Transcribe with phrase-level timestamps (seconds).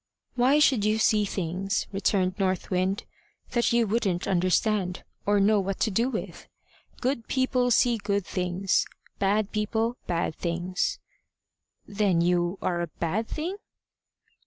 [0.33, 3.03] "Why should you see things," returned North Wind,
[3.51, 6.47] "that you wouldn't understand or know what to do with?
[7.01, 8.87] Good people see good things;
[9.19, 10.97] bad people, bad things."
[11.87, 13.57] "Then are you a bad thing?"